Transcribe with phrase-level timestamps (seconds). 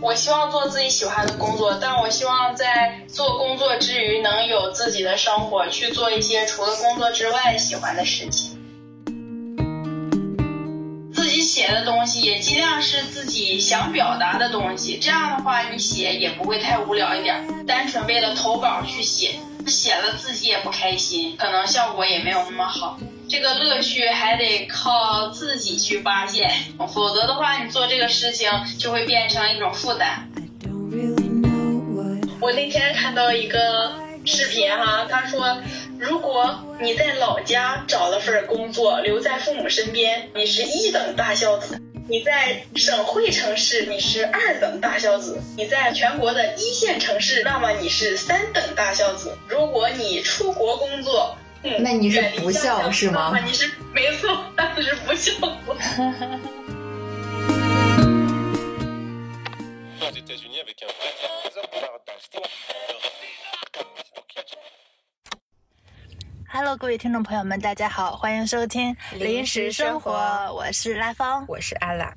[0.00, 8.56] 我希望做自己喜欢的工作，但我希望在做工作之余能有自己的生活，去做一些除了工作之外喜欢的事情。
[11.14, 17.66] 自己写的东西也尽量是自己想表达的东西，这样的话你写也不会太无聊一点。
[17.66, 19.34] 单纯为了投稿去写，
[19.66, 22.98] 写了自己也不开心，可能效果也没有那么好。
[23.28, 26.50] 这个乐趣还得靠自己去发现，
[26.94, 30.30] 否则的话，你做这个事情就会变成一种负担。
[32.40, 33.92] 我那天看到一个
[34.24, 35.58] 视频哈，他说，
[35.98, 41.76] 如果你在老家找了份工作，留在父母身边，你是一等大孝子；
[42.08, 49.36] 你在省会城市，你是二等大孝子；你在全国的一线城市，那么你是三等大孝子。
[49.48, 53.36] 如果你出国工作，那你是不孝是吗？
[53.44, 55.32] 你是没错，那是不孝。
[66.50, 70.12] Hello，各位听众朋友们，大家好，欢迎收听临时生活，
[70.54, 72.14] 我是拉芳，我是阿拉。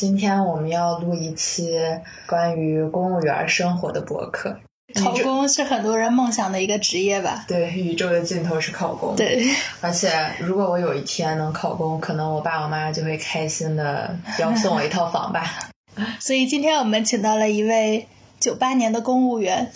[0.00, 1.78] 今天我们要录一期
[2.26, 4.58] 关于公务员生活的博客。
[4.94, 7.44] 考公是很多人梦想的一个职业吧？
[7.46, 9.14] 对，宇宙的尽头是考公。
[9.14, 9.44] 对，
[9.82, 15.68] 而且如果我有一天能考公，可能我爸我妈就会开心的要送我一套房吧。
[16.18, 19.70] 所以今天我们请到了一位九八年的公务员，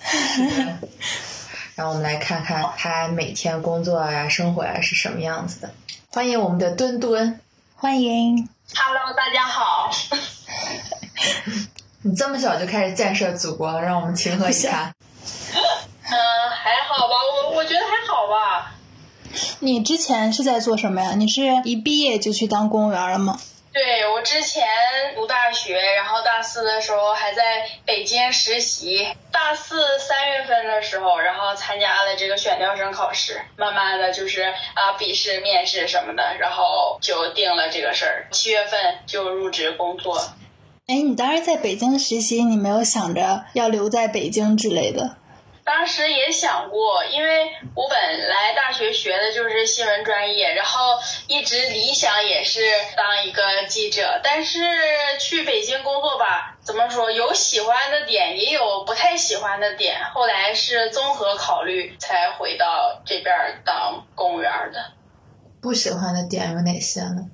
[1.77, 5.71] 让我们来看看他每天工作呀、生活呀是什么样子的。
[6.09, 7.39] 欢迎我们的墩墩，
[7.75, 8.49] 欢迎。
[8.73, 9.91] Hello，大家好。
[12.03, 14.93] 你这么小就开始建设祖国了，让我们情何以堪？
[16.03, 16.15] 嗯，
[16.51, 18.75] 还好吧，我我觉得还好吧。
[19.61, 21.13] 你之前是在做什么呀？
[21.15, 23.39] 你是一毕业就去当公务员了吗？
[23.75, 24.65] 对我之前
[25.17, 29.09] 读大学，然后大四的时候还在北京实习。
[29.33, 38.29] 大四三月份的时候，然后参加了这个选调生考试，慢慢的就是啊笔试、面试什么的，然后就定了这个事儿。
[38.31, 40.21] 七月份就入职工作。
[40.87, 45.17] 哎，你当时在北京实习，你没有想着要留在北京之类的？
[45.65, 52.61] 当时也想过，因为我本来大学学的就是新闻专业，然后一直理想也是
[52.97, 54.21] 当一个记者。
[54.23, 54.61] 但是
[55.19, 60.05] 去北京工作吧，怎么说，有喜欢的点，也有不太喜欢的点。
[60.13, 64.93] 后来是综合考虑，才回到这边当公务员的。
[65.63, 67.31] 不喜欢的点有哪些呢？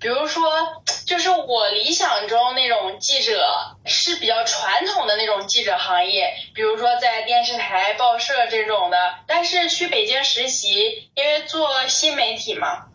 [0.00, 3.44] 比如说，就是我理想中那种记者
[3.84, 9.14] 是比较传统的那种记者行业，比如说在电视台、报社这种的。
[9.26, 12.86] 但是去北京实习，因为做新媒体嘛，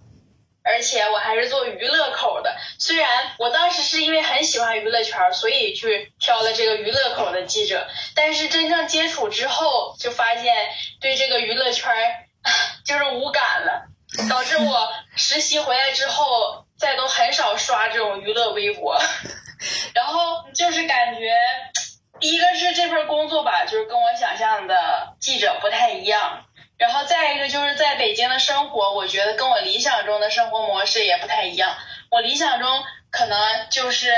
[0.63, 2.55] 而且我还是做娱乐口的。
[2.79, 10.55] 虽然我当时是因为很喜欢娱乐圈，所以去挑了这个娱乐口的记者，但是真正接触之后，就发现
[11.01, 11.93] 对这个娱乐圈
[12.85, 13.87] 就是无感了，
[14.29, 16.66] 导致我实习回来之后。
[16.77, 19.01] 再都很少刷这种娱乐微博，
[19.95, 21.33] 然后就是感觉，
[22.19, 26.45] 第一个是这份工作吧，就是跟我想象的记者不太一样，
[26.77, 31.75] 然后再一个就是在北京的生活，我觉得跟我理想中的生活模式也不太一样。
[32.11, 34.13] 我理想中可能就是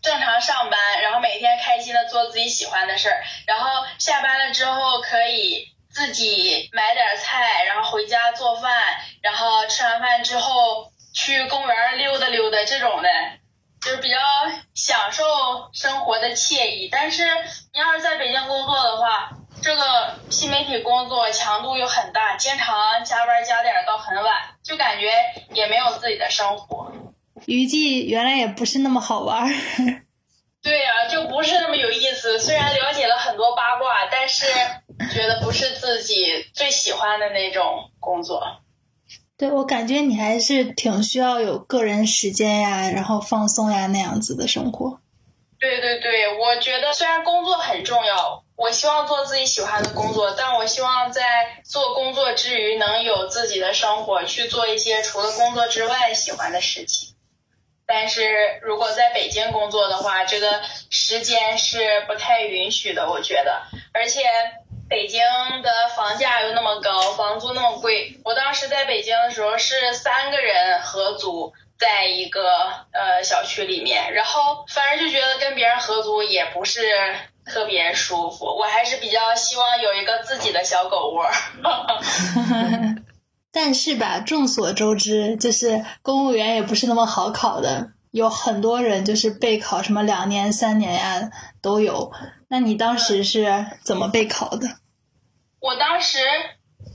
[0.00, 8.72] 正常上班，然后每天开心的做自己喜欢的事儿，然后下班了之后可以自己买点菜，然后回家做饭，
[9.20, 10.90] 然后吃完饭之后。
[11.18, 13.08] 去公园溜达溜达这种的，
[13.80, 14.16] 就是比较
[14.72, 15.24] 享受
[15.72, 16.88] 生活的惬意。
[16.92, 17.24] 但是
[17.72, 24.32] 你要是在北京工作的话，这个新媒体工作强度又很大，经常加班加点到很晚，
[24.62, 25.10] 就感觉
[25.52, 26.92] 也没有自己的生活。
[27.46, 29.44] 娱记原来也不是那么好玩。
[30.62, 32.38] 对呀，就不是那么有意思。
[32.38, 34.46] 虽然了解了很多八卦，但是
[35.12, 38.60] 觉得不是自己最喜欢的那种工作。
[39.38, 44.98] 对，我感觉你还是挺需要有个人时间呀，然后放松呀那样子的生活。
[45.60, 51.22] 对对对，我觉得虽然工作很重要，我希望做自己喜欢的工作，但我希望在
[51.64, 57.14] 做工作之余能有自己的生活，去做一些除了工作之外喜欢的事情。
[57.86, 63.62] 但是如果在北京工作的话，这个时间是不太允许的，我觉得，
[63.92, 64.20] 而且。
[64.88, 65.20] 北京
[65.62, 68.18] 的房价又那么高，房租那么贵。
[68.24, 72.48] 我当时在北京的时候是三个人合租在一个
[72.92, 76.80] 呃小区里面，然后反正就觉得跟别人合租也不是
[77.44, 81.26] 特别舒服，我还是比较希望有一个自己的小狗窝。
[83.50, 92.12] 但是吧，众所周知，就是公务员也不是那么好考的，有很多人就是备考什么两年、三年呀都有。
[92.48, 94.66] 那你当时是怎么备考的？
[95.60, 96.18] 我当时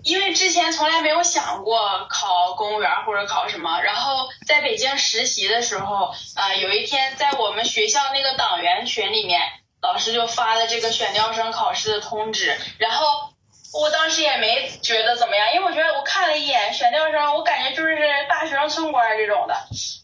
[0.04, 9.42] 因为之前从来没有想过考公务员或者考什么，然后在北京实习的时候，啊，有一天在我们学校那个党员群里面，
[9.82, 13.33] 老师就发了这个选调生考试的通知，然后
[13.74, 17.98] 我当时也没觉得怎么样，因为我觉得我看了一眼选调生，我感觉就是
[18.30, 19.56] 大学生村官这种的，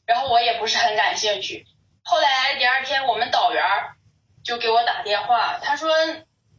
[0.05, 1.65] 然后我也不是很感兴趣。
[2.03, 3.63] 后来第二天我们导员
[4.43, 5.89] 就给我打电话，他说。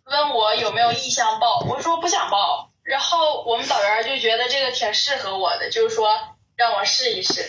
[0.03, 2.71] 问我有没有意向报，我说不想报。
[2.83, 6.11] 然后我们导员就觉得这个挺适合我的，就是说
[6.57, 7.49] 让我试一试。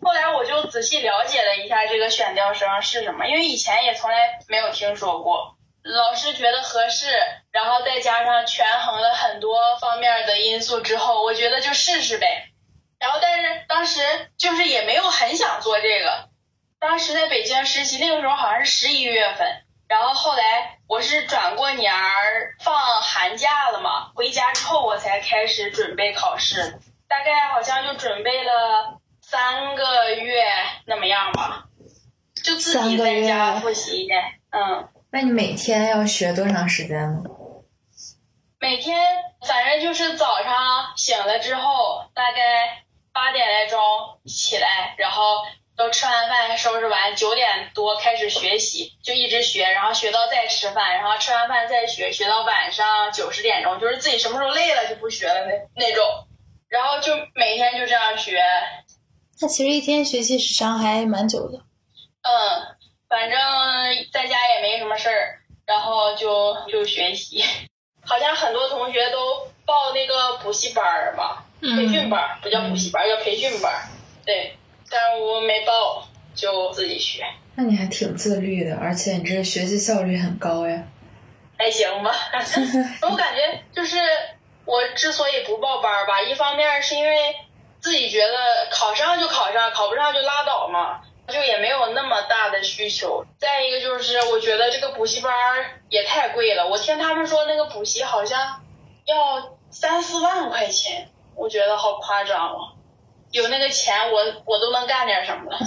[0.00, 5.57] 后来我就仔细了解了一下这个选调生是什么，因为以前也从来没有听说过。
[5.88, 7.06] 老师觉得合适，
[7.50, 12.50] 然后再加上权衡了很多方面的因素之后，我觉得就试试呗。
[12.98, 14.00] 然后但是当时
[14.36, 16.28] 就是也没有很想做这个。
[16.80, 19.64] 当时在北京实习，那个时候好像是十一月份。
[19.88, 30.44] 然后后来我是转过年儿放寒假了嘛，回家之后我才开始准备考试，大概好像就准备了三个月
[30.84, 31.64] 那么样吧，
[32.44, 34.06] 就自己在家复习。
[34.50, 37.22] 嗯，那你每天要学多长时间呢？
[38.60, 38.98] 每天
[39.46, 43.78] 反正就是早上醒了之后，大概八点来钟
[44.26, 45.22] 起来，然后。
[45.78, 56.04] 都吃完饭收拾完，九点多开始学习，就一直学，然后学到再吃饭，然后吃完饭再学，学到晚上九十点钟，就是自己什么时候累了就不学了那那种，
[56.66, 58.42] 然后就每天就这样学。
[59.40, 61.58] 那其实一天学习时长还蛮久的。
[61.58, 62.76] 嗯，
[63.08, 63.38] 反正
[64.12, 67.42] 在家也没什么事儿，然后就就学习。
[68.04, 73.88] 好像很多同学都报那个补习班儿吧，培训班儿不叫补习班，叫培训班儿，
[74.24, 74.54] 对。
[74.90, 77.22] 但是我没报，就自己学。
[77.54, 80.82] 那你还挺自律的，而且你这学习效率很高呀。
[81.58, 82.14] 还行吧，
[83.02, 83.98] 我感觉就是
[84.64, 87.34] 我之所以不报班儿吧，一方面是因为
[87.80, 88.34] 自己觉得
[88.70, 93.24] 考上就考上，考不上就拉倒嘛，就也没有那么大的需求。
[93.38, 95.32] 再一个就是我觉得这个补习班
[95.90, 98.60] 也太贵了，我听他们说那个补习好像
[99.06, 102.58] 要三四万块钱，我觉得好夸张哦。
[103.30, 105.58] 有那个钱，我我都能干点什么了。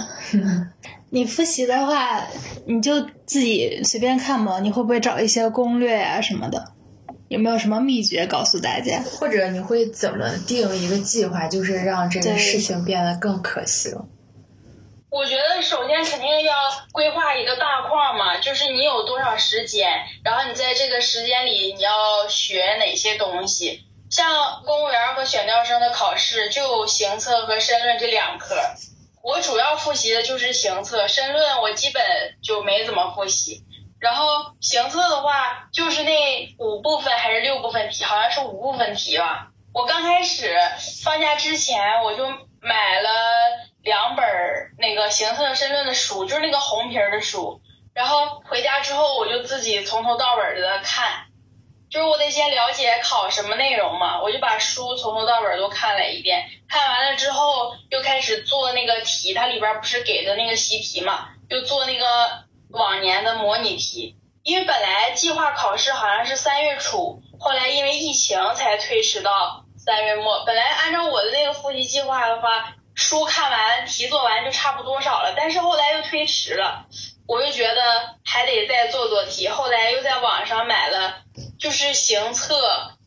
[1.10, 2.26] 你复习的话，
[2.66, 4.58] 你就自己随便看嘛。
[4.60, 6.72] 你会不会找一些攻略啊什么的？
[7.28, 9.00] 有没有什么秘诀告诉大家？
[9.18, 13.92] 或者你会怎么定一个计划，就是让这个事情变得更可行？
[15.12, 16.54] 我觉得首先肯定要
[16.90, 23.84] 规划一个大框嘛，就是你有多少时间，然后你在这个时间里你要学哪些东西。
[24.10, 28.56] 像公务员和选调生的考试，就行测和申论这两科。
[29.22, 32.02] 我主要复习的就是行测，申论我基本
[32.42, 33.62] 就没怎么复习。
[34.00, 34.26] 然后
[34.62, 39.48] 行测的话，就是那五部分还是六部分题，好像是五部分题吧。
[39.74, 40.56] 我刚开始
[41.04, 42.26] 放假之前，我就
[42.60, 43.10] 买了
[43.82, 44.24] 两本
[44.78, 47.60] 那个行测申论的书，就是那个红皮的书。
[47.94, 51.26] 然后回家之后，我就自己从头到尾的看。
[51.90, 62.06] 就是我得先了解考什么内容嘛，我就把书从头到尾都看了一遍，看完了之后又开始做那个题，它里边不是给的那个习题嘛，就做那个
[62.70, 64.16] 往年的模拟题。
[64.42, 70.46] 因为本来计划考试好像是三月初，后来因为疫情才推迟到三月末。
[70.46, 76.86] 本来按照我的那个复习计划的话，书看完题做完就差不多少了，但是后来又推迟了。
[77.26, 81.22] 我又觉得还得再做做题，后来又在网上买了，
[81.58, 82.56] 就是行测，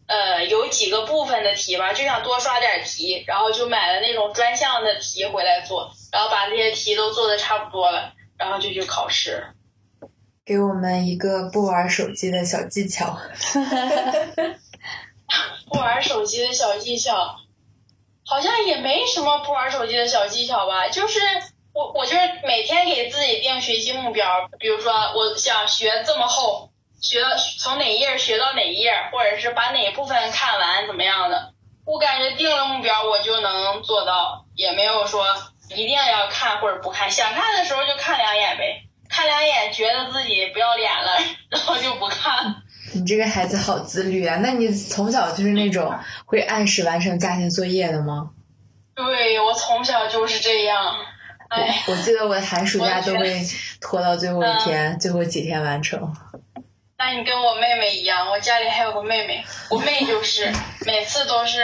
[0.07, 9.47] 呃，有几个部分的题吧，就想多刷点题，然后就买了那种专项的题回来做，然后把那些题都做的差不多了，然后就去考试。
[10.45, 13.17] 给我们一个不玩手机的小技巧。
[15.69, 17.35] 不玩手机的小技巧，
[18.25, 21.20] 好像也没什么不玩手机的小技巧吧，就是。
[21.75, 26.70] 我我就是每天给自己定学习目标，比如说我想学这么厚，
[27.01, 27.27] 学到
[27.60, 31.51] 从哪页学到哪页，或者是把哪部分看完怎么样的。
[31.86, 35.25] 我感觉定了目标我就能做到，也没有说
[35.70, 41.17] 一定要看或者不看，想看的时候就看两眼呗，看两眼觉得自己不要脸了，
[41.51, 42.63] 然后就不看。
[42.93, 44.37] 你这个孩子好自律啊！
[44.41, 45.93] 那你从小就是那种
[46.25, 48.29] 会按时完成家庭作业的吗？
[48.95, 50.95] 对我从小就是这样，
[51.49, 53.45] 哎，我记得我的寒暑假都会
[53.81, 55.99] 拖到最后一天，最后几天完成。
[56.97, 60.49] 那你跟我妹妹一样，我家里还有个妹妹，我妹就是
[60.85, 61.59] 每次都是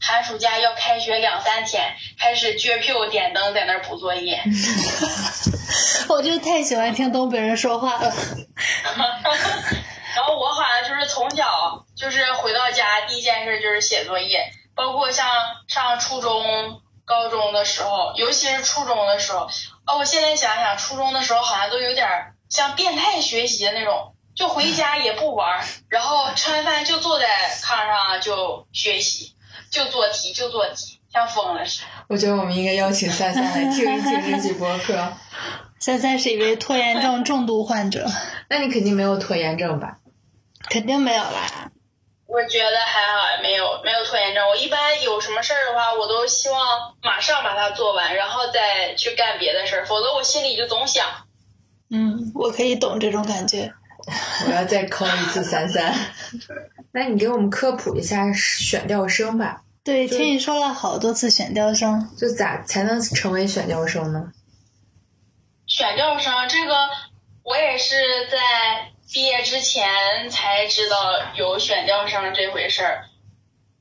[0.00, 1.84] 寒暑假要开学两三天，
[2.18, 4.40] 开始撅屁股点灯在那儿补作业。
[6.08, 8.10] 我就太喜欢听东北人说话了。
[10.16, 15.26] 然后我好像就是从小就是回到家第一件事就是写作业，包括像
[15.68, 19.48] 上初中、高中的时候，尤其是初中的时候，
[19.86, 27.26] 哦，我现在想想，初中的时候好像都有点儿像变态学习的那种，就回家也不玩儿，然后吃完饭就坐在
[27.60, 29.34] 炕上就学习，
[29.70, 31.86] 就做题就做题，像疯了似的。
[32.08, 35.12] 我觉得我们应该邀请三三来听一听这期播客。
[35.78, 38.06] 三三是一位拖延症重度患者，
[38.50, 39.96] 那你肯定没有拖延症吧？
[40.70, 41.70] 肯定没有啦。
[42.26, 44.48] 我觉得还好，没有没有拖延症。
[44.48, 51.04] 我一般有什么事儿的话，我都希望马上把它做完，然后再去干别的事儿，否则我心里就总想。
[51.90, 53.72] 嗯，我可以懂这种感觉。
[54.46, 55.92] 我要再 call 一次三三。
[56.94, 64.30] 那你给我们科普一下选调生吧，对，听你说了好多次选调生，就咋才能成为选调生呢？
[65.66, 66.74] 选调生这个，
[67.42, 67.96] 我也是
[68.30, 70.96] 在毕业之前才知道
[71.34, 73.04] 有选调生这回事儿。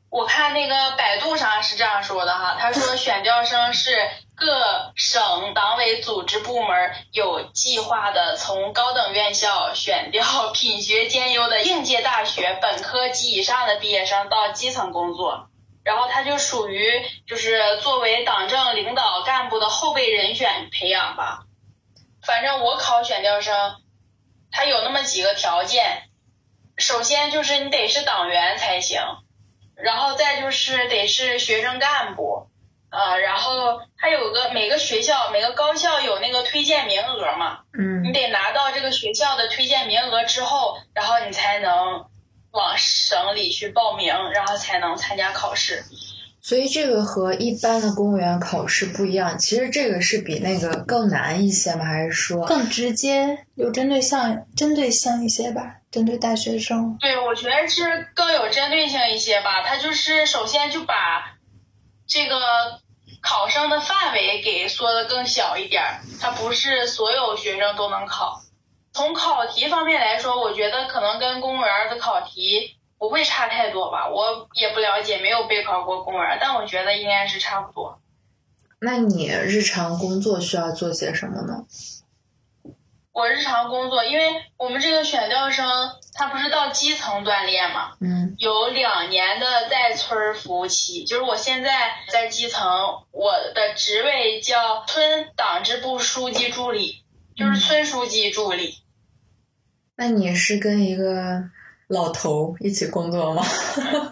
[0.10, 3.96] 我看那个百度上是这样说的哈，他说选调生是
[4.36, 15.48] 各省党委组织部门有计划的从高等院校选调品学兼优的应届大学本科及以上的毕业生到基层工作。
[15.84, 16.92] 然后他就属于
[17.28, 21.44] 就是作为党政领导干部的后备人选培养吧。
[22.26, 23.76] 反正我考选调生，
[24.52, 26.04] 它有那么几个条件，
[26.78, 29.02] 首先就是你得是党员才行，
[29.76, 32.50] 然后再就是得是学生干部，
[32.90, 42.10] 呃，然后他有个每个学校每个高校有那个推荐名额嘛，你嗯，得拿到这个学校的推荐名额之后，然后你才能
[42.52, 45.86] 往省里去报名，然后才能参加考试。
[46.42, 49.38] 所以这个和一般的公务员考试不一样。
[49.38, 51.86] 其实这个是比那个更难一些吗？
[51.86, 56.98] 还是说，更直接，有针对性针对性一些吧，针对大学生。
[57.00, 59.64] 对，我觉得是更有针对性一些吧。
[59.66, 61.38] 它就是首先就把
[62.08, 62.40] 这个
[63.22, 68.42] 考生的范围给缩的更小一点儿，它不是所有学生都能考。
[68.94, 74.10] 从考题方面来说，我觉得可能跟公务员的考题不会差太多吧。
[74.10, 78.00] 我也不了解，没有备考过公务员，但我觉得应该是差不多。
[78.80, 81.66] 那你日常工作需要做些什么呢？
[83.12, 84.24] 我日常工作，因为
[84.56, 85.68] 我们这个选调生
[86.14, 97.04] 他不是到基层锻炼嘛，嗯有两年的在村儿服务期，就是我现在在基层，我的职位叫村党支部书记助理，
[97.36, 98.76] 就是村书记助理。
[99.98, 101.44] 那你是跟一个
[101.90, 103.44] 老头一起工作吗？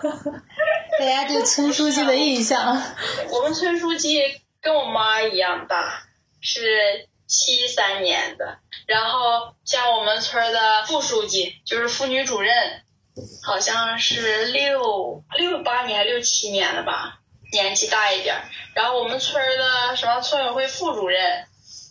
[1.00, 2.82] 大家对村书记的印象，
[3.30, 4.20] 我们村书记
[4.60, 6.08] 跟我妈一样大，
[6.42, 8.58] 是七三年的。
[8.88, 12.82] 然后像我们村的副书记，就是妇女主任，
[13.44, 17.20] 好像是六六八年、六七年的吧，
[17.52, 18.36] 年纪大一点。
[18.74, 21.46] 然后我们村的什么村委会副主任，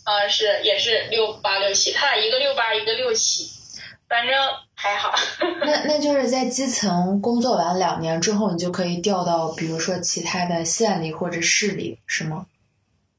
[0.04, 3.48] 呃，是也是六八六七，他俩一个六八，一个六七，
[4.08, 4.34] 反正
[4.75, 5.14] 还好。
[5.64, 12.46] 那那就是在基层工作完两年之后，你就可以调到比如说其他的县里或者市里，是吗？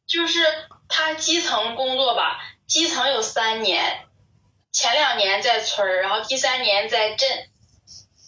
[0.06, 0.40] 就是
[0.88, 4.06] 他基层工作吧，基层有三年，
[4.72, 7.28] 前两年在村儿，然后第三年在镇，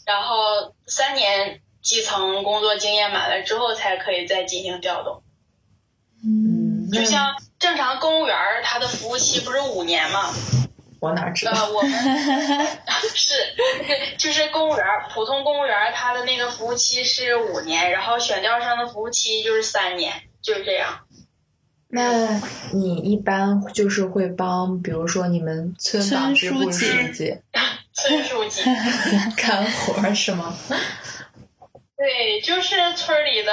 [0.05, 5.23] 然后三年基层工作经验满了之后，才可以再进行调动。
[6.21, 10.33] 嗯，就像正常公务员儿，他的服务期不是五年嘛？
[10.99, 11.51] 我哪知道？
[11.53, 11.91] 呃， 我们
[13.15, 13.33] 是，
[14.17, 20.99] 就是公务员，普通公务员他的那个服务期是五年，然后选调生的服务期就是三年，就是这样。
[21.91, 22.39] 那
[22.73, 27.37] 你一般就是会帮，比如说你们村党支部村书记
[27.93, 28.61] 村书记。
[29.35, 30.55] 干活是吗？
[31.97, 33.51] 对，就是村里的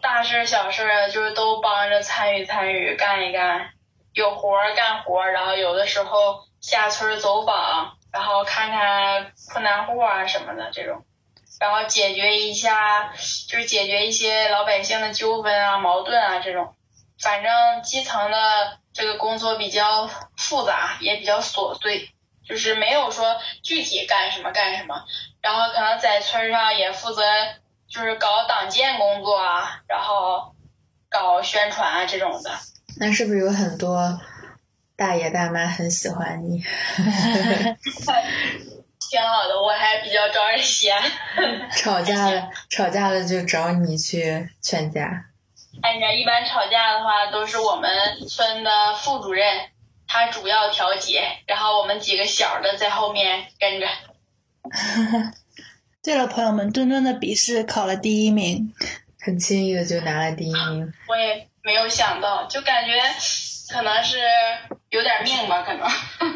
[0.00, 0.82] 大事小事，
[1.12, 3.68] 就是都帮着参与参与，干一干，
[4.14, 11.04] 有活儿干活儿，然后有的时候下村走访，然后看看困难户啊什么的这种，
[11.60, 13.12] 然后解决一下，
[13.48, 16.74] 就是解决一些老百姓的纠纷啊、矛盾啊这种。
[17.20, 22.10] 反正基层的这个工作比较复杂，也比较琐碎，
[22.46, 25.04] 就是没有说具体干什么干什么。
[25.40, 27.22] 然后可能在村上也负责
[27.88, 30.54] 就是搞党建工作啊，然后
[31.08, 32.50] 搞宣传啊这种的。
[32.98, 34.20] 那是不是有很多
[34.96, 36.62] 大爷大妈很喜欢你？
[39.10, 41.02] 挺好的，我还比较招人稀罕。
[41.76, 45.26] 吵架了，吵架了就找你去劝架。
[45.82, 47.90] 哎呀，一般吵架的话都是我们
[48.28, 49.46] 村的副主任，
[50.08, 53.86] 他主要调解，然后我们几个小的在后面跟着。
[56.02, 58.72] 对了，朋友们，墩墩的笔试考了第一名，
[59.20, 60.92] 很轻易的就拿了第一名。
[61.08, 62.92] 我也没有想到，就感觉
[63.72, 64.18] 可能是
[64.90, 65.88] 有点命吧，可能。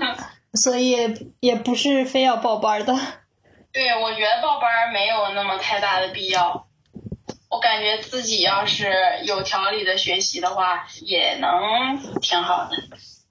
[0.55, 0.97] 所以
[1.41, 2.97] 也不是非要报班的。
[3.71, 6.67] 对，我觉得报班没有那么太大的必要。
[7.51, 8.91] 我感觉自己要是
[9.25, 11.51] 有条理的学习的话，也能
[12.21, 12.77] 挺好的。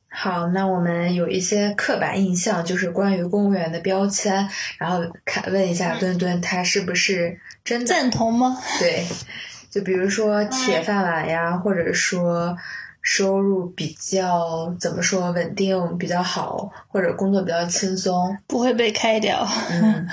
[0.10, 4.50] 好，那我们有一些刻板印象，就是关于公务员的标签，
[4.80, 8.58] 然后看问一下墩墩，他是不是真的赞同吗？
[8.80, 9.06] 对，
[9.72, 12.58] 就比如说铁饭碗呀，或者说
[13.02, 19.48] 收入比较怎么说稳定比较好，或者工作比较轻松，不会被开掉。
[19.70, 20.08] 嗯，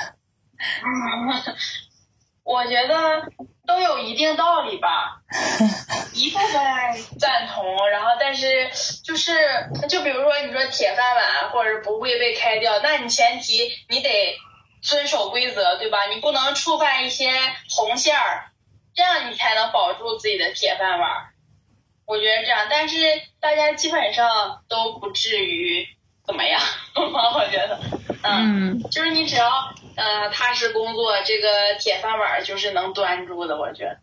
[2.44, 3.28] 我觉得
[3.66, 5.22] 都有一定道理吧，
[6.12, 6.52] 一部分
[7.18, 8.70] 赞同，然后但是
[9.02, 9.32] 就是
[9.88, 14.36] 就比如说你说铁饭碗或者不会被开掉，那你前提你得
[14.82, 16.04] 遵守规则，对吧？
[16.14, 17.30] 你不能触犯一些
[17.74, 18.44] 红线儿，
[18.94, 21.10] 这样你才能保住自己的铁饭碗。
[22.06, 22.96] 我觉得这样，但是
[23.40, 25.86] 大家基本上都不至于
[26.26, 26.60] 怎么样，
[26.94, 27.80] 我觉得，
[28.22, 29.48] 嗯，就是你只要
[29.96, 33.98] 呃踏实工作，这个铁饭碗就是能端住的，我觉得。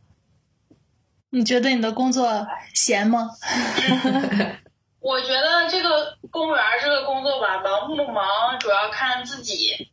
[1.34, 3.30] 你觉得你的工作闲吗？
[5.00, 9.92] 我觉得这个公务员这个工作吧，忙不忙主要看自己。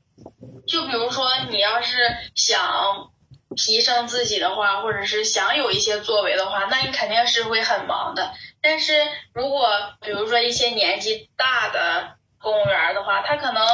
[0.66, 1.96] 就比如说，你要是
[2.34, 3.10] 想
[3.56, 8.32] 提升自己的话，或者是想有一些作为的话，那你肯定是会很忙的。
[8.60, 8.92] 但是
[9.32, 9.68] 如果
[10.00, 13.64] 比如说一些年纪大的公务员的话，他可能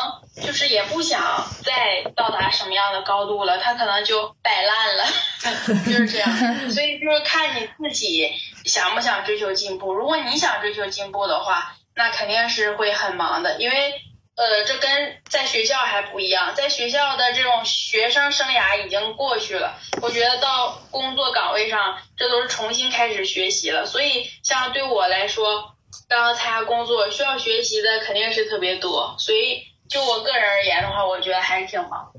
[0.42, 5.04] 就是也不想再到达什么样的高度了，他可能就摆烂了，
[5.84, 6.70] 就是这样。
[6.70, 8.32] 所以就是看你自己
[8.64, 9.92] 想不想追求进步。
[9.92, 14.03] 如果你想追求进步的话，那肯定是会很忙的，因为。
[14.36, 14.90] 呃，这跟
[15.30, 23.86] 在学校还不一样，在学校的这种学生生涯已经过去了，我觉得到工作岗位上，这都是重新开始学习了。
[23.86, 25.76] 所以，像对我来说，
[26.08, 29.14] 刚刚参加工作需要学习的肯定是特别多。
[29.18, 32.10] 所以，就我个人而言的话，我觉得还是挺忙。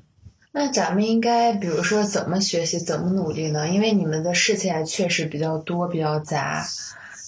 [0.53, 3.67] 那咱们应该，比如说怎么学习，怎么努力呢？
[3.67, 6.65] 因为你们的事情还确实比较多，比较杂。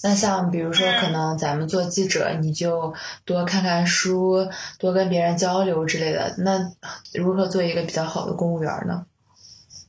[0.00, 6.32] 那像比如说，可能咱们做记者，你就多看看书，多跟别人交流之类的。
[6.38, 6.70] 那
[7.12, 9.06] 如何做一个比较好的公务员呢？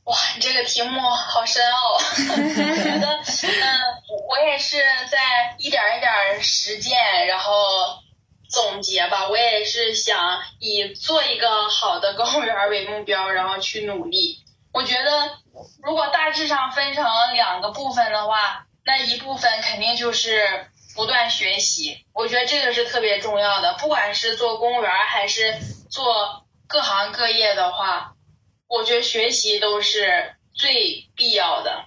[0.04, 1.92] 哇，你这个题目好深奥。
[1.94, 2.36] 我
[2.82, 3.62] 觉得，嗯，
[4.28, 7.52] 我也是在一点一点实践，然后
[8.48, 9.28] 总结吧。
[9.28, 14.38] 我也是想以做一个好的公务员为目标，然后去努力。
[14.72, 15.30] 我觉得，
[15.84, 18.66] 如果大致上分成两个部分的话。
[18.84, 23.74] 那一部分肯定就是不断学习，我觉得这个是特别重要的。
[23.74, 25.58] 不管是做公务员还是
[25.90, 28.14] 做各行各业的话，
[28.66, 31.84] 我觉得学习都是最必要的。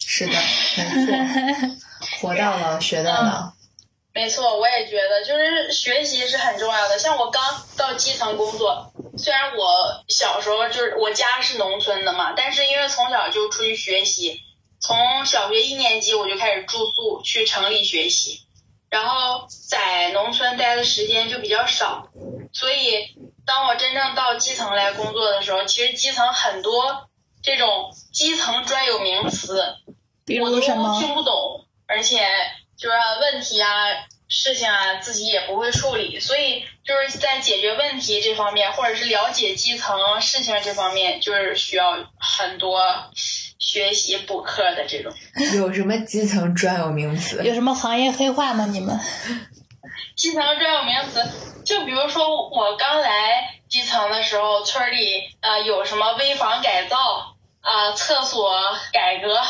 [0.00, 3.52] 是的，没错，活到老学到老。
[4.12, 6.98] 没错，我也觉得，就是学习是很重要的。
[6.98, 7.42] 像我刚
[7.76, 14.40] 到基层工作，虽然我小时候就是我家是农村的嘛，但是因为从小就出去学习。
[14.86, 18.40] 从小学一年级我就开始住宿去城里学习，
[18.90, 22.10] 然后在农村待的时间就比较少，
[22.52, 23.16] 所以
[23.46, 27.08] 当我真正到基层来工作的时候，其实基层很多
[27.42, 29.58] 这种基层专有名词，
[30.42, 32.28] 我都听不懂，而且
[32.76, 33.70] 就是问题啊、
[34.28, 42.82] 事情啊自己也不会处理，所以就是在解决问题这方面，或者是了解基层事情这方面，就是需要很多。
[43.58, 45.12] 学习补课的这种
[45.56, 47.42] 有什么基层专有名词？
[47.44, 48.66] 有什么行业黑话吗？
[48.66, 48.98] 你们
[50.16, 51.22] 基层专有名词，
[51.64, 56.96] 就比如说我刚来基层的时候，村里呃有什么危房改造
[57.60, 58.50] 啊、厕所
[58.92, 59.40] 改革，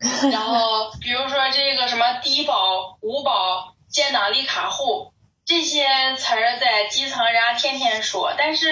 [0.30, 5.12] 然后比如说这个什么低保、五保、建档立卡户
[5.44, 5.84] 这些
[6.16, 8.66] 词儿，在基层人家天天说，但是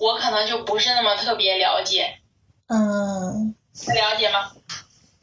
[0.00, 2.16] 我可能就不是那么特别了解。
[2.68, 3.53] 嗯。
[3.94, 4.52] 了解吗？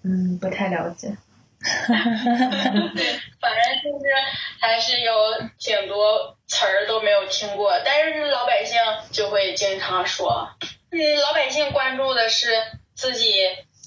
[0.03, 1.15] 嗯，不太了解。
[1.61, 4.05] 对，反正就是
[4.59, 5.13] 还是有
[5.59, 8.79] 挺多词儿都没有听过，但是老百姓
[9.11, 10.49] 就会经常说。
[10.91, 12.49] 嗯，老百姓关注的是
[12.95, 13.31] 自己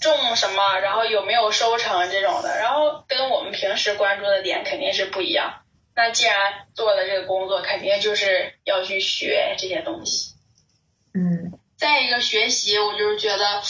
[0.00, 5.62] 种什么，然后有没有收成这种的，然后跟我们平时关注的点肯定是不一样。
[5.96, 10.33] 那既然做了这个工作，肯定就是要去学这些东西。
[11.12, 13.62] 嗯再一个学习，我就是觉得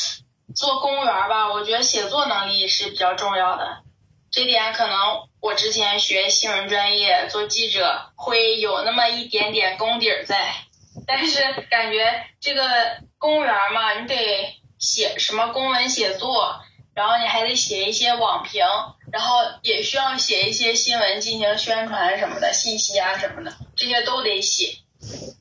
[0.54, 3.82] 做公务员吧，我觉得写作能力是比较重要的。
[4.30, 4.96] 这点可能
[5.40, 10.54] 我之前学新闻专业做记者会有那么一点点功底儿在，
[11.06, 11.40] 但是
[11.70, 12.62] 感觉这个
[13.18, 14.16] 公务员嘛，你得
[14.78, 16.60] 写什么公文写作，
[16.94, 18.64] 然后你还得写一些网评，
[19.12, 24.78] 然后也需要写一些新闻进行宣传什么的信息啊什么的，这些都得写。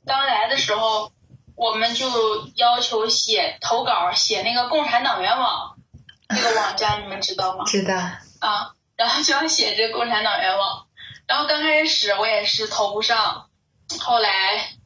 [0.05, 1.11] 刚来的时候，
[1.55, 2.07] 我们就
[2.55, 5.77] 要求写投稿，写那个共产党员网
[6.29, 7.63] 这个网站，你们知道吗？
[7.65, 7.95] 知道。
[7.95, 10.87] 啊，然后就要写这个共产党员网，
[11.27, 13.49] 然后刚开始我也是投不上，
[13.99, 14.29] 后来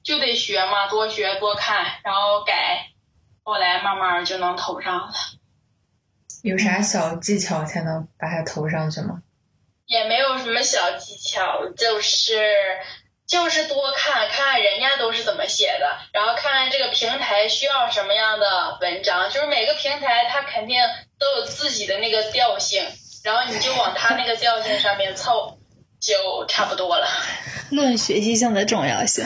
[0.03, 2.91] 就得学嘛，多学多看，然后改，
[3.43, 5.13] 后来慢慢就能投上了。
[6.43, 9.21] 有啥小技巧才能把它投上去吗？
[9.87, 12.37] 也没有什么小技巧，就是
[13.27, 20.77] 就是多看看人家都是怎么写的，然后看看这个平台需要什么样的文章，就是每个平台它肯定
[21.19, 22.85] 都有自己的那个调性，
[23.23, 25.57] 然后你就往它那个调性上面凑，
[25.99, 27.07] 就差不多了。
[27.69, 29.25] 论学习性的重要性。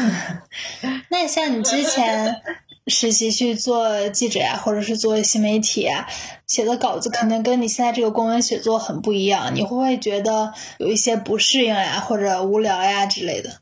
[1.09, 2.41] 那像你之前
[2.87, 6.07] 实习去做记者呀，或者是做新媒体啊，
[6.47, 13.60] 写的稿子肯定跟你现在这个公文写作很不一样，你会不会觉得有一些不适应呀，或者无聊呀之类的？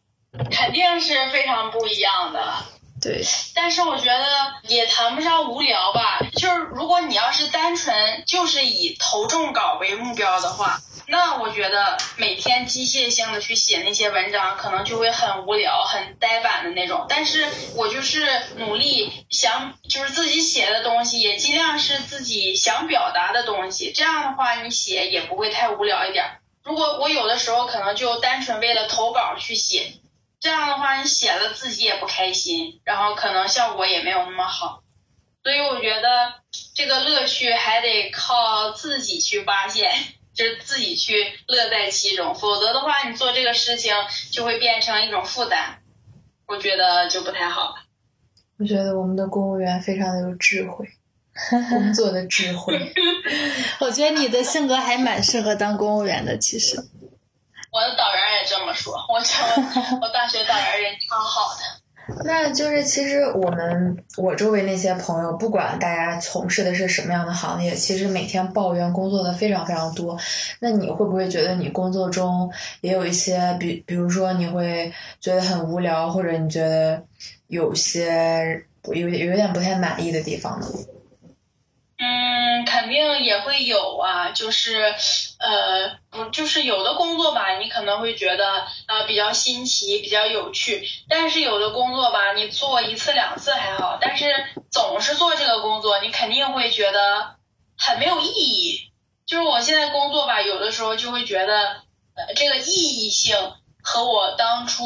[0.52, 2.54] 肯定是非常不一样的。
[3.02, 3.24] 对，
[3.56, 4.26] 但是我觉得
[4.64, 17.06] 也谈不上无聊吧，就是如果你要是单纯就是以投中稿为目标的话，那我觉得每天机械性的去写那些文章，可能就会很无聊、很呆板的那种。
[17.08, 26.26] 但是我就是努力想，就是自己写的东西也尽量是自己想表达的东西，这样的话你写也不会太无聊一点。
[26.66, 29.94] 如果我有的时候可能就单纯为了投稿去写。
[30.40, 34.84] 这样的话，你写了自己也不开心，然后可能效果也没有那么好，
[35.44, 36.34] 所以我觉得
[36.74, 39.92] 这个乐趣还得靠自己去发现，
[40.34, 41.14] 就是自己去
[41.48, 43.94] 乐在其中，否则的话，你做这个事情
[44.32, 45.80] 就会变成一种负担，
[46.48, 47.76] 我觉得就不太好了。
[48.58, 50.88] 我觉得我们的公务员非常的有智慧，
[51.70, 52.94] 工作的智慧。
[53.82, 56.78] 我觉得你的性格还蛮适合当公务员的，其实。
[57.72, 61.80] 我的导员也这么说，我觉得我大学导员人超好的。
[62.26, 70.18] 那就是其实我们我周围那些朋友，不管大家从事的是什么样的行业，其实每天抱怨工作的非常非常多。
[70.60, 72.52] 那你会不会觉得你工作中
[72.82, 77.00] 也有一些，比比如说你会觉得很无聊，或者你觉得
[77.46, 80.66] 有些有有点不太满意的地方呢？
[82.02, 84.96] 嗯，肯定也会有啊，就是
[85.38, 94.28] 呃，不，就是有的工作吧，你可能会觉得呃比较新奇，比较有趣，但是有的工作吧，你做一次两次还好，但是
[94.72, 97.36] 总是做这个工作，你肯定会觉得
[97.78, 98.92] 很没有意义。
[99.26, 101.82] 就是我现在工作吧，有的时候就会觉得
[102.16, 103.36] 呃这个意义性
[103.84, 104.86] 和我当初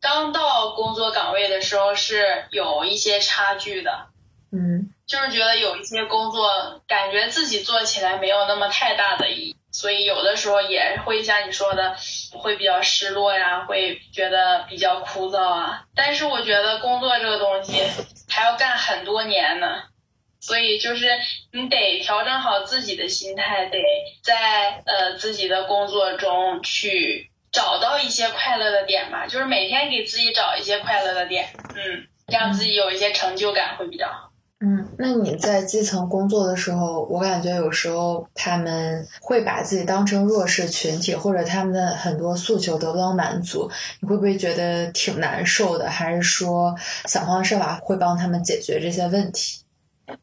[0.00, 4.08] 刚到工作岗位的时候是有一些差距的。
[4.50, 4.92] 嗯。
[5.10, 11.96] 就是觉得有一些工作，感觉自己做起来没有那么太大的意义，所以有的时候也会像你说的，
[12.38, 15.82] 会比较失落呀，会觉得比较枯燥啊。
[15.96, 17.82] 但是我觉得工作这个东西
[18.28, 19.82] 还要干很多年呢，
[20.40, 21.08] 所以就是
[21.52, 23.82] 你得调整好自己的心态，得
[24.22, 34.29] 在呃自己的工作中去找到一些快乐的点吧，就是每天给自己找一些快乐的点，嗯，让自己有一些成就感会比较好。
[34.62, 43.70] 嗯，那你在基层工作的时候，我感觉有时候他们会把自己当成弱势群体，或者他们的很多诉求得不到满足，
[44.02, 45.88] 你会不会觉得挺难受的？
[45.88, 46.74] 还是说
[47.06, 49.62] 想方设法会帮他们解决这些问题？
[50.06, 50.16] 嗯，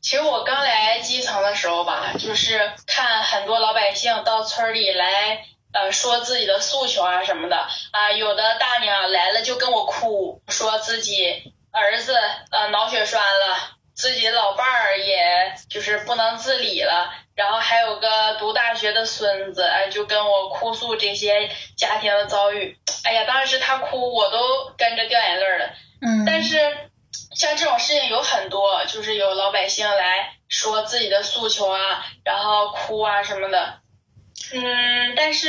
[0.00, 11.54] 其实我刚来基层的时候吧，就是看很多老百姓到村里来，呃，说自己的诉求啊什么的啊，有的大娘来了就跟我哭，说自己。
[11.78, 12.14] 儿子
[12.50, 22.78] 呃脑血栓了，自己老伴儿也就是不能自理了，然后还有个读大学的孙子，哎就跟我哭诉这些家庭的遭遇。
[23.04, 25.70] 哎呀，当时他哭我都跟着掉眼泪了。
[26.02, 26.24] 嗯。
[26.26, 26.58] 但是
[27.36, 33.80] 像这种事情有很多，就是有老百姓来说自己的诉求啊，然后哭啊什么的。
[34.52, 35.48] 嗯，但是。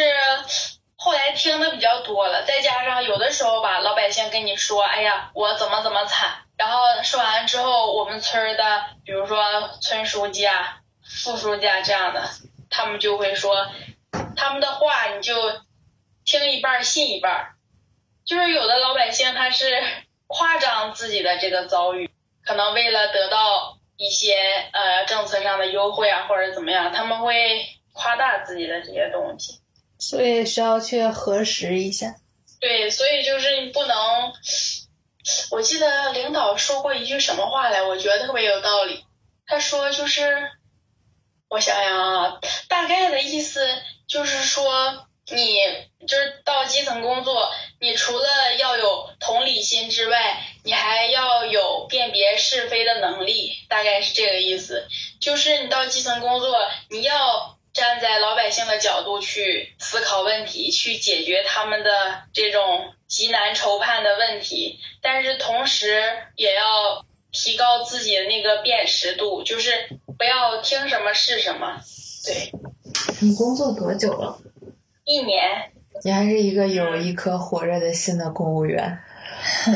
[1.01, 12.29] 后来听的比较多了，再加上有的时候吧，老百姓跟你说，哎呀，我怎么怎么惨，然后说完之后，我们村的，比如说村书记啊，副书记啊这样的，
[12.69, 13.67] 他们就会说
[14.35, 15.33] 他们的话你就
[16.25, 17.53] 听一半信一半。
[18.25, 19.81] 就是有的老百姓他是
[20.27, 22.11] 夸张自己的这个遭遇，
[22.43, 24.35] 可能为了得到一些
[24.73, 29.61] 呃政策上的优惠啊或者怎么样，他们会夸大自己的这些东西。
[29.99, 32.15] 所以需要去核实一下。
[32.59, 33.95] 对，所以就是你不能。
[35.51, 39.05] 我记得领导说过一句什么话来，我觉得特别有道理。
[39.45, 40.49] 他说就是，
[41.49, 43.67] 我想想啊，大概的意思
[44.07, 45.59] 就是说，你
[46.07, 54.87] 就是到基层工作，你除了要有同理心之外，你还要有辨别是非的能力，大概是这个意思。
[55.21, 56.57] 就是你到基层工作，
[56.89, 57.58] 你要。
[57.79, 61.89] 站在老百姓的角度去思考问题，去解决他们的
[62.33, 66.03] 这种急难愁盼的问题，但是同时
[66.35, 69.71] 也要提高自己的那个辨识度，就是
[70.17, 71.79] 不要听什么是什么。
[72.25, 72.51] 对，
[73.21, 74.37] 你工作多久了？
[75.05, 75.71] 一年。
[76.03, 78.99] 你还是一个有一颗火热的心的公务员。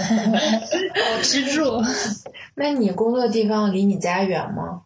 [0.94, 1.82] 保持住。
[2.56, 4.83] 那你工作地方离你家远吗？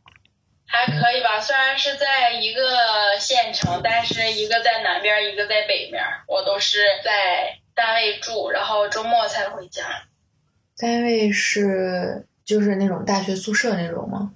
[0.67, 9.84] 还可以吧，虽然是在一个县城，但是一个在南边，一个在北面，我都是在单位住，然后周末才回家。
[10.77, 14.34] 单位是就是那种大学宿舍那种吗？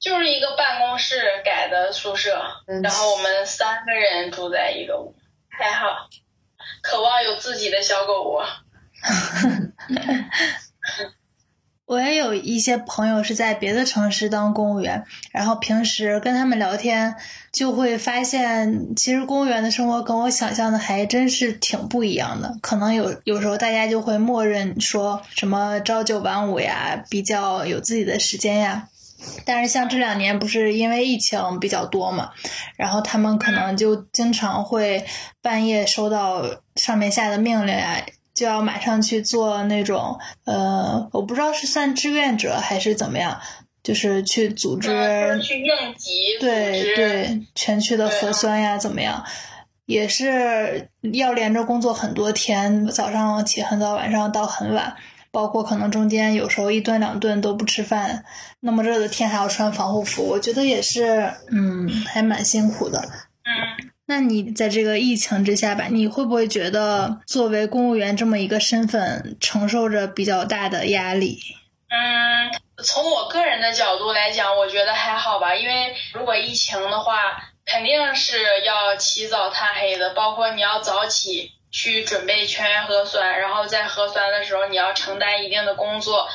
[0.00, 2.42] 就是一个办公室改的宿舍，
[2.82, 5.14] 然后我们三个人住在一个屋，
[5.48, 6.08] 还好，
[6.82, 8.46] 渴望有自己的小狗窝。
[11.88, 17.14] 我也有一些朋友是在别的城市当公务员，然后平时跟他们聊天，
[17.50, 22.58] 就会发现，其实公务员的生活跟我想象的还真是挺不一样的。
[22.60, 28.88] 可能有有时候大家就会默认说什么朝九晚五呀，比较有自己的时间呀。
[29.46, 32.32] 但是像这两年不是因为疫情比较多嘛，
[32.76, 35.06] 然后他们可能就经常会
[35.40, 36.44] 半夜收到
[36.76, 38.04] 上面下的命令呀。
[38.38, 43.40] 就要马上去做那种，呃，我不知道是算志愿者还是怎么样，
[43.82, 44.88] 就是去组织，
[45.42, 49.24] 去应急，对对，全区的核酸呀，怎么样，
[49.86, 54.94] 也是要连着工作很多天，早上起很早，晚上到很晚，
[55.32, 58.24] 包括可能中间有时候一顿两顿都不吃饭，
[58.60, 63.02] 那么热的天还要穿防护服，我觉得也是，嗯，还蛮辛苦的。
[64.10, 71.38] 那你在这个疫情之下吧，你会不会觉得作为公务员这么一个身份，承受着比较大的压力？
[71.90, 72.50] 嗯，
[72.82, 77.20] 从我个人的角度来讲，我觉得还好吧，因为如果疫情的话，
[77.66, 86.28] 肯定是要起早贪黑的，包括你要早起去准备全员核酸，然后在核酸的时候你要承担一定的工作，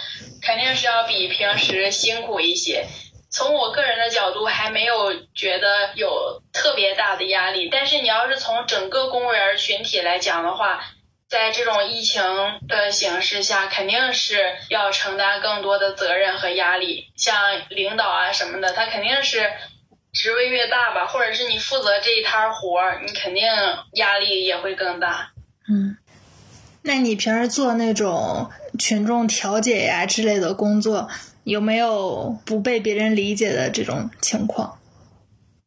[0.44, 2.86] 肯定是要比平时辛苦一些。
[3.34, 7.68] 从我个人的角度，还没有觉得有特别大的压力。
[7.72, 10.82] 但是你要是从整个公务员群体来讲的话，
[11.28, 12.22] 在这种疫情
[12.68, 14.38] 的形势下，肯定是
[14.70, 17.12] 要承担更多的责任和压力。
[17.18, 17.36] 像
[17.70, 19.52] 领导啊什么的，他肯定是
[20.14, 23.44] 职位越大吧，或者是你负责这一摊活儿，你肯定
[23.94, 25.32] 压力也会更大。
[25.68, 25.98] 嗯，
[26.84, 31.10] 那你平时做那种群众调解呀之类的工作？
[31.44, 34.80] 有没有不被别人理解的这种情况？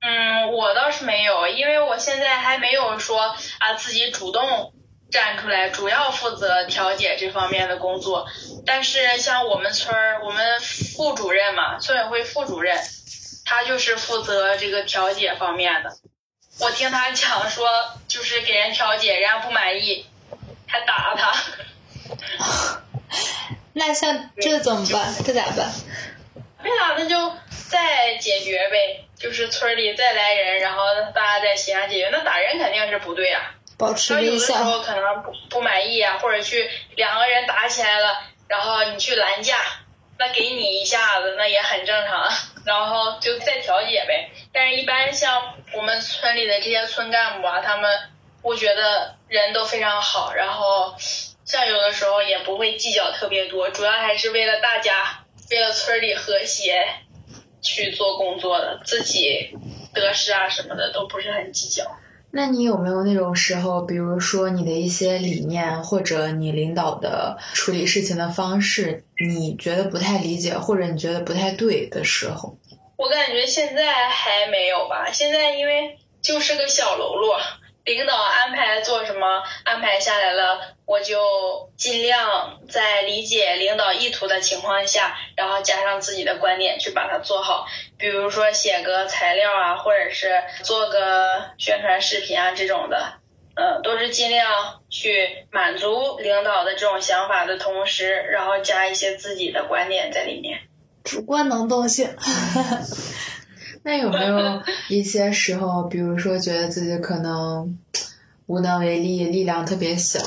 [0.01, 4.73] 嗯，我倒是没有，因为我现在还没有说啊自己主动
[5.11, 8.27] 站出来，主要负责调解这方面的工作。
[8.65, 12.79] 但是像我们村儿，我们副主任嘛，村委会副主任，
[13.45, 15.97] 他就是负责这个调解方面的。
[16.61, 17.69] 我听他讲说，
[18.07, 20.07] 就是给人调解，人家不满意，
[20.67, 21.35] 还打他。
[23.79, 25.15] 那像这怎么办？
[25.23, 25.71] 这咋办？
[26.63, 27.31] 没啥，那就
[27.69, 29.05] 再解决呗。
[29.19, 30.83] 就是村里再来人，然后
[31.15, 32.09] 大家再协商解决。
[32.11, 33.55] 那打人肯定是不对啊。
[33.77, 34.33] 保持微笑。
[34.33, 39.59] 有的时候可能不不满意啊，或者去两个人打起来了，然后你去拦架，
[40.19, 42.31] 那给你一下子，那也很正常。
[42.65, 44.31] 然后就再调解呗。
[44.55, 47.91] 但是，一般像我们村里的这些村干部啊，他们
[48.41, 50.97] 我觉得人都非常好，然后。
[51.47, 56.85] 像有的时候也不会计较特别多，主要还是为了大家，为了村里和谐
[57.63, 59.57] 去做工作的，自己
[59.95, 61.85] 得失啊什么的都不是很计较。
[62.33, 72.59] 那你有没有那种时候，比如说你的一些理念或者你领导的处理事情的方式，你觉得不太理解或者你觉得不太对的时候？
[72.97, 77.39] 我感觉现在还没有吧，现在因为就是个小喽啰。
[77.87, 87.65] 领导安排做什么，安排下来了，我就尽量在理解领导意图的情况下，然后加上自己的观点去把它做好。
[87.97, 93.21] 比如说写个材料啊，或者是做个宣传视频啊这种的，
[93.55, 100.59] 呃，都是尽量去满足领导的这种想法的同时，然后加一些自己的观点在里面。
[101.05, 102.17] 主观能动性。
[103.87, 107.79] 那有没有一些时候，比如说觉得自己可能
[108.47, 110.19] 无能为力，力量特别小，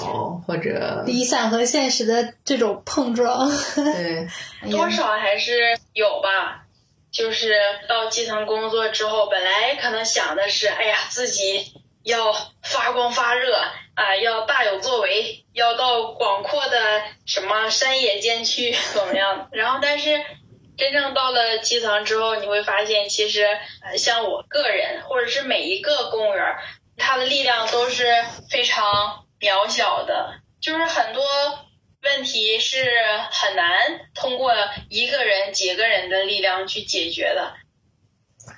[0.47, 3.51] 或者理想和现实的这种碰撞？
[3.75, 4.25] 对，
[4.71, 6.63] 多少还是有吧。
[7.11, 7.53] 就是
[7.89, 12.31] 到基层工作之后，本来可能想的是，哎呀，自己要
[12.63, 13.53] 发光发热
[13.95, 16.77] 啊，要大有作为，要到广阔的
[17.25, 19.49] 什么山野间去怎么样？
[19.51, 20.11] 然后，但是
[20.79, 23.45] 真正到了基层之后，你会发现，其实
[23.97, 26.55] 像我个人，或者是每一个公务员，
[26.97, 28.05] 他的力量都是
[28.49, 31.23] 非常渺小的，就是很多。
[32.01, 32.77] 问题是
[33.29, 33.67] 很难
[34.15, 34.53] 通过
[34.87, 37.51] 一个人、几个人的力量去解决的。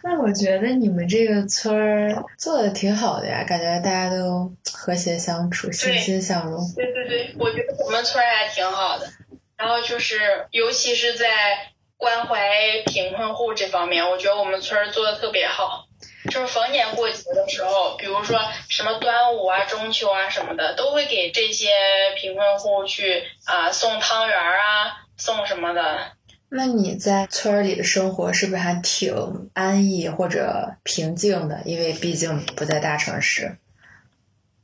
[0.03, 6.61] 那我觉得你们这个村儿做的挺好的呀，感觉大家都和谐相处、欣欣向荣。
[6.75, 9.11] 对对对，我觉得我们村儿还挺好的。
[9.57, 11.70] 然后就是，尤其是在
[12.01, 15.85] 关怀贫困户这方面，我觉得我们村儿做的特别好。
[16.31, 21.69] 就是逢年过节的时候，比如说什么端午啊、中秋啊什么的，都会给这些
[22.17, 26.13] 贫困户去啊送汤圆啊，送什么的。
[26.49, 31.61] 那你在村里的生活是不是还挺安逸或者平静的？
[31.65, 33.57] 因为毕竟不在大城市。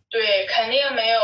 [0.10, 1.22] 对，肯定没有。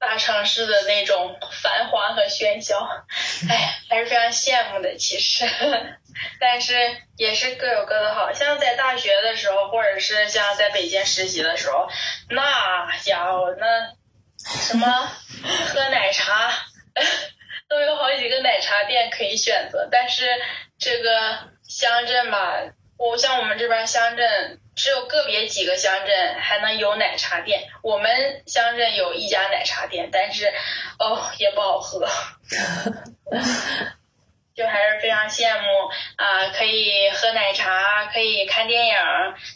[0.00, 2.78] 大城市的那种繁华和喧嚣，
[3.50, 4.96] 哎，还是非常羡慕的。
[4.96, 5.44] 其实，
[6.40, 6.74] 但是
[7.18, 8.32] 也是各有各的好。
[8.32, 11.86] 像在大学的时候，或者是像在北京实习的时候，
[12.30, 13.92] 那家伙那
[14.38, 14.86] 什么
[15.68, 16.50] 喝奶茶
[17.68, 19.86] 都有好几个奶茶店可以选择。
[19.92, 20.24] 但是
[20.78, 22.54] 这个乡镇吧，
[22.96, 24.58] 我像我们这边乡镇。
[24.82, 30.46] 只有个别几个乡镇还能有奶茶店，我们乡镇有一家奶茶店，但是
[30.98, 32.08] 哦也不好喝，
[34.56, 35.66] 就还是非常羡慕
[36.16, 38.94] 啊，可以喝奶茶，可以看电影，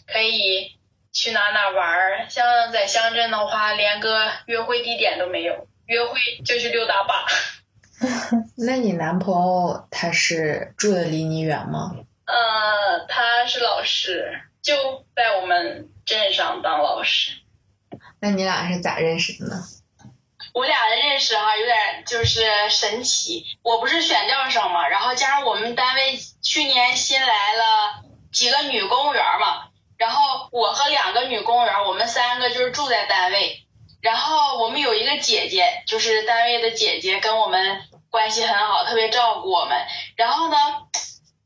[0.05, 0.77] 可以
[1.11, 2.27] 去哪哪玩儿。
[2.29, 7.25] 像在乡镇的话，连个约会地点都没有，约会就去溜达吧。
[8.57, 11.95] 那你男朋友他是住的离你远吗？
[12.27, 14.39] 呃，他是老师。
[14.65, 17.33] 就在我们镇上当老师，
[18.19, 19.63] 那你俩是咋认识的呢？
[20.55, 33.67] 我俩的认识哈有点就是神奇，我不是选调生嘛，然后加上我们单位去年新来了几个女公务员嘛，然后我和两个女公务员，我们三个就是住在单位，
[34.01, 39.77] 然后我们有一个姐姐，就是单位的姐姐，跟我们关系很好，特别照顾我们，
[40.15, 40.57] 然后呢。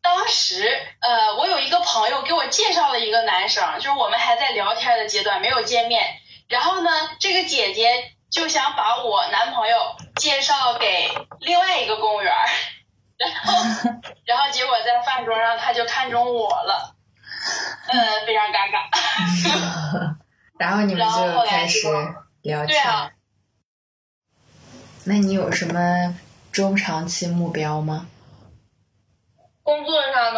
[0.01, 0.63] 当时，
[1.01, 6.01] 呃，我有一个朋友给我介绍了一个男生，就是我们还在聊天的阶段，没有见面。
[6.47, 9.77] 然后呢，这个姐姐就想把我男朋友
[10.15, 11.09] 介绍给
[11.39, 12.33] 另外一个公务员，
[13.17, 13.53] 然后，
[14.25, 16.95] 然后结果在饭桌上他就看中我了，
[17.87, 20.15] 嗯，非常尴尬。
[20.57, 21.87] 然后你们就开始
[22.41, 22.83] 聊天。
[25.05, 26.15] 那你有什么
[26.51, 28.07] 中长期目标吗？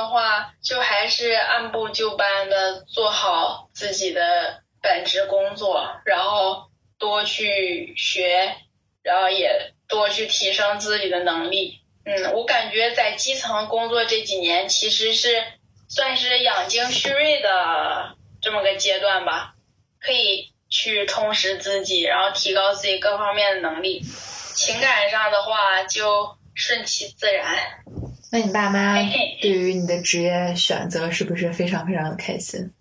[0.02, 8.56] 的话，就还是按部就班的做好自己的本职工作，然后多去学，
[9.04, 11.82] 然后也多去提升自己的能力。
[12.04, 15.44] 嗯，我感觉在基层工作这几年，其实是
[15.88, 19.54] 算是养精蓄锐的这么个阶段吧，
[20.00, 24.02] 可以去充实自己，然后提高自己各方面的能力。
[24.02, 27.84] 情感上的话，就顺其自然。
[28.34, 28.96] 那你爸妈
[29.42, 32.72] 对于你的职业选择是不是非常非常的开心？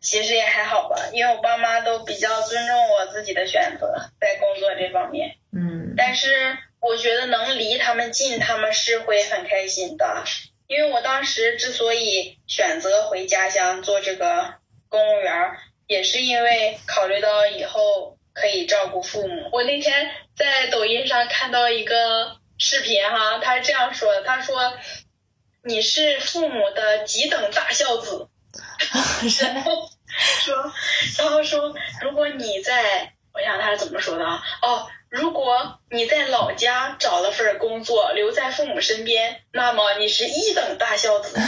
[0.00, 5.36] 其实也还好吧，因为我爸妈都比较尊重我自己的选择，在工作这方面。
[5.52, 5.94] 嗯。
[5.96, 10.24] 但是我觉得能离他们近，他们是会很开心的。
[10.66, 14.54] 因为我当时之所以选择回家乡做这个
[14.88, 15.32] 公务员，
[15.86, 19.50] 也是因为考虑到以后可以照顾父母。
[19.52, 22.38] 我那天在抖音上看到一个。
[22.58, 24.74] 视频哈，他是这样说的，他说
[25.62, 28.28] 你是父母的几等大孝子，
[29.42, 29.90] 然后
[30.40, 30.72] 说，
[31.18, 34.42] 然后说如果你在，我想他是怎么说的啊？
[34.62, 41.38] 哦，如果你在老家找了份工作，留在父母身边，那么你是一等大孝子；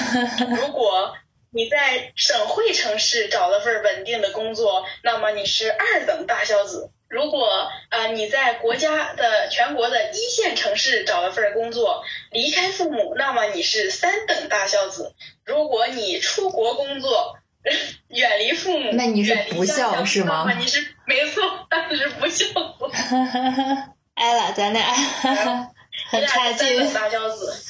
[0.56, 1.16] 如果
[1.50, 17.38] 你在省会城市找了份稳定的工作，那么你是二等大孝子；如果呃你在国家的全国的一线城市找了份工作，离开父母，那么你是三等大孝子；如果你出国工作，
[18.08, 22.84] 远离父母，那你是不孝是吗你是没错，那是不孝子。
[24.14, 24.82] 挨了，咱俩
[26.10, 26.92] 很差三等劲。
[26.92, 27.64] 大孝子。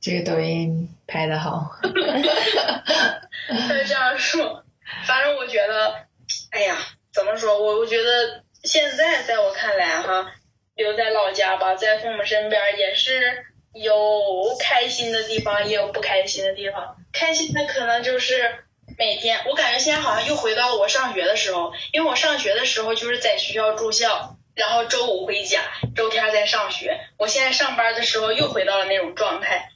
[0.00, 4.64] 这个抖音拍的好， 他就这样说。
[5.04, 6.06] 反正我觉得，
[6.50, 6.78] 哎呀，
[7.12, 7.62] 怎么说？
[7.62, 10.32] 我我觉得现在在我看来哈，
[10.74, 13.44] 留在老家吧，在父母身边也是
[13.74, 16.96] 有开心的地方，也有不开心的地方。
[17.12, 18.64] 开心的可能就是
[18.96, 24.38] 每天，我感觉现在好像又回到了我上学的时候，因为我上学的时候就是在学校住校。
[24.54, 25.62] 然后周五回家，
[25.96, 27.00] 周天在上学。
[27.16, 29.71] 我现在上班的时候又回到了那种状态，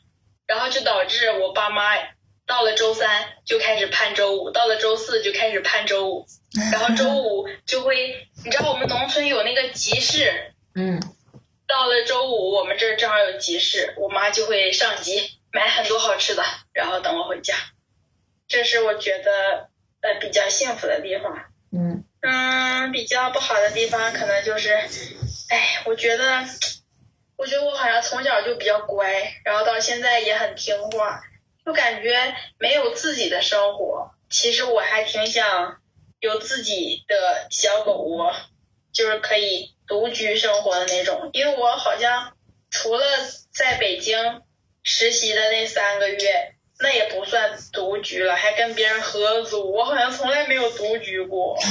[0.47, 1.95] 然后就导致我爸妈
[2.47, 6.27] 到了周三就开始盼周五，到了周四就开始盼周五，
[6.73, 11.01] 然后周 五就会，你知道我们农村有那个集市，嗯，
[11.67, 17.55] 到了周五我们这儿正好有集市，我妈就会上集买很多好吃的，然后等我回家，
[18.47, 19.69] 这是我觉得
[20.03, 21.37] 呃比较幸福的地方。
[21.73, 24.73] 嗯，嗯，比较不好的地方可能就是，
[25.51, 26.45] 哎，我觉得，
[27.37, 31.21] 我觉得我好像从小就比较乖，然后到现在也很听话，
[31.65, 34.11] 就感觉没有自己的生活。
[34.31, 35.77] 其实我还挺想
[36.21, 38.35] 有自己的小狗窝，
[38.93, 41.31] 就是可以独居生活的那种。
[41.33, 42.33] 因为我好像
[42.71, 43.05] 除了
[43.55, 44.43] 在北京
[44.83, 49.73] 实习的那三个月，那也不算独居了，还跟别人合租。
[49.73, 51.57] 我好像从来没有独居过。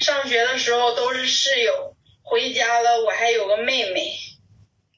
[0.00, 4.12] 上学的时候都是室友，回家了我还有个妹妹，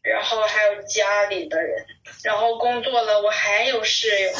[0.02, 1.84] 然后还有家里的人，
[2.22, 4.32] 然后工作了我还有室友，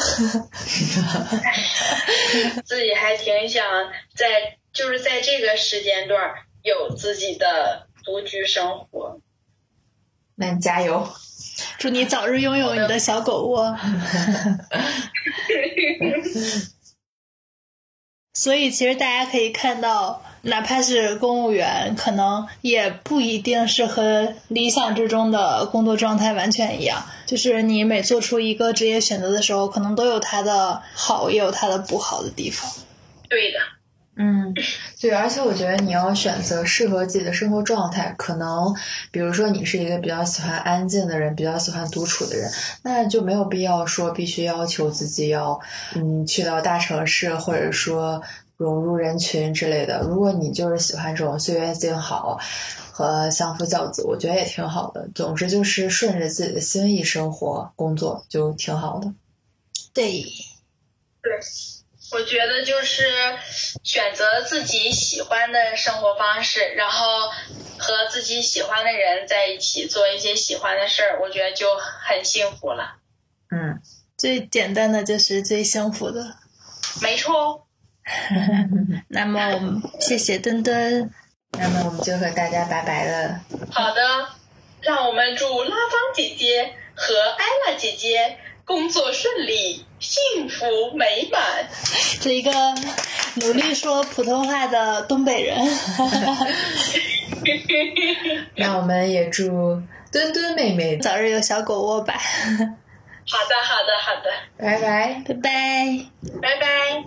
[2.63, 9.19] 自己还挺想在就是在这个时间段有自己的独居生活。
[10.35, 11.07] 那你加油。
[11.77, 13.77] 祝你早日拥有你的小狗窝。
[18.35, 27.01] 所以，其实大家可以看到，哪怕是公务员，可能也不一定是和理想之中的工作状态完全一样。
[27.25, 32.69] 就是你每做出一个职业选择的时候，可能都有它的好，也有它的不好的地方。
[33.29, 33.59] 对的，
[34.17, 34.53] 嗯，
[35.01, 38.73] 对，而且我觉得你要选择适合自己的生活状态，可能
[39.11, 42.49] 比如说你是一个比较喜欢安静的人，比较喜欢独处的人，
[42.83, 45.59] 那就没有必要说必须要求自己要
[45.95, 48.21] 嗯去到大城市，或者说
[48.57, 50.01] 融入人群之类的。
[50.03, 52.39] 如果你就是喜欢这种岁月静好
[52.91, 55.05] 和相夫教子，我觉得也挺好的。
[55.13, 59.13] 总之就是顺着自己的心意生活工作就挺好的。
[59.93, 60.23] 对，
[61.21, 61.31] 对，
[62.15, 63.03] 我觉得就是
[63.83, 67.27] 选择自己喜欢的生活方式，然后
[67.77, 72.95] 和自己喜欢的人在一起做一些喜欢的事儿，我觉得就很幸福了。
[73.51, 73.81] 嗯，
[74.17, 76.37] 最简单的就是最幸福的。
[77.01, 77.61] 没错哦，
[79.09, 81.11] 那么，我们谢谢墩墩。
[81.51, 83.41] 那么我们就和大家拜拜了。
[83.73, 84.29] 好的，
[84.79, 91.69] 让我们祝拉芳姐姐和艾拉姐姐工作顺利，幸福美满。
[92.19, 92.51] 这一个
[93.35, 95.55] 努力说普通话的东北人。
[98.57, 99.79] 那我们也祝
[100.11, 105.21] 墩墩妹妹早日有小狗窝吧，好的，好的，好的，拜拜。
[105.27, 106.07] 拜拜。
[106.41, 107.03] 拜拜。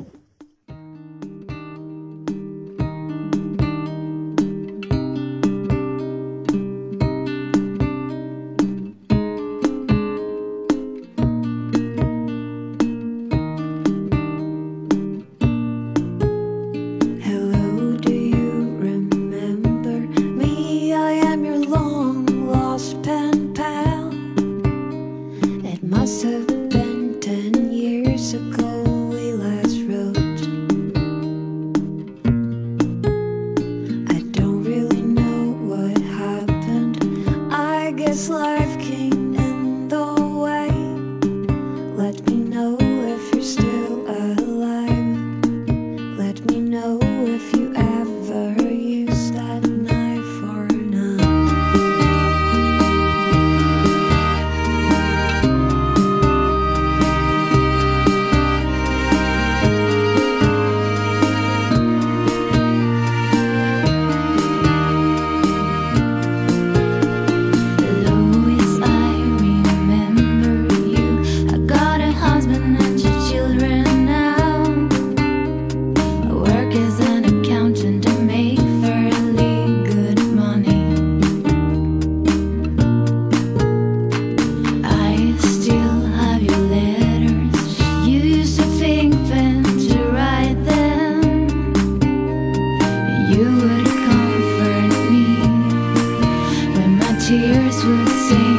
[98.28, 98.57] sing.